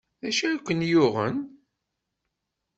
D 0.21 0.23
acu 0.29 0.43
ay 0.47 0.57
ken-yuɣen? 0.59 1.37